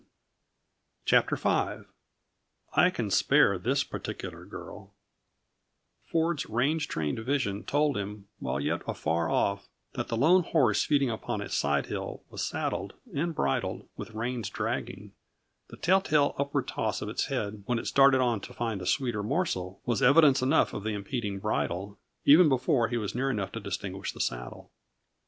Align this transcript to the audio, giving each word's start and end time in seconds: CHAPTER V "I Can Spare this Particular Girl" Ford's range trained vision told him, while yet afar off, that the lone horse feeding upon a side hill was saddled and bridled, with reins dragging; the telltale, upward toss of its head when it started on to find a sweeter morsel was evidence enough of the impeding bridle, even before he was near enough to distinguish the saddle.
CHAPTER 1.05 1.35
V 1.35 1.83
"I 2.73 2.89
Can 2.91 3.11
Spare 3.11 3.59
this 3.59 3.83
Particular 3.83 4.45
Girl" 4.45 4.95
Ford's 6.07 6.49
range 6.49 6.87
trained 6.87 7.19
vision 7.19 7.63
told 7.63 7.97
him, 7.97 8.27
while 8.39 8.59
yet 8.59 8.81
afar 8.87 9.29
off, 9.29 9.67
that 9.93 10.07
the 10.07 10.17
lone 10.17 10.41
horse 10.41 10.83
feeding 10.83 11.11
upon 11.11 11.39
a 11.39 11.49
side 11.49 11.85
hill 11.85 12.23
was 12.31 12.43
saddled 12.43 12.95
and 13.13 13.35
bridled, 13.35 13.87
with 13.95 14.15
reins 14.15 14.49
dragging; 14.49 15.11
the 15.67 15.77
telltale, 15.77 16.33
upward 16.39 16.67
toss 16.67 17.03
of 17.03 17.09
its 17.09 17.25
head 17.25 17.61
when 17.67 17.77
it 17.77 17.85
started 17.85 18.21
on 18.21 18.41
to 18.41 18.55
find 18.55 18.81
a 18.81 18.87
sweeter 18.87 19.21
morsel 19.21 19.81
was 19.85 20.01
evidence 20.01 20.41
enough 20.41 20.73
of 20.73 20.81
the 20.83 20.95
impeding 20.95 21.37
bridle, 21.37 21.99
even 22.25 22.49
before 22.49 22.87
he 22.87 22.97
was 22.97 23.13
near 23.13 23.29
enough 23.29 23.51
to 23.51 23.59
distinguish 23.59 24.13
the 24.13 24.19
saddle. 24.19 24.71